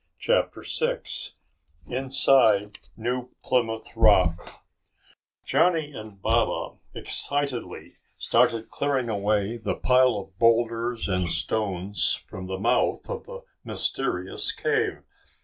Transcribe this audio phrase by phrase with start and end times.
[0.17, 1.35] CHAPTER SIX
[1.85, 4.63] Inside New Plymouth Rock
[5.45, 12.57] Johnny and Baba excitedly started clearing away the pile of boulders and stones from the
[12.57, 15.03] mouth of the mysterious cave.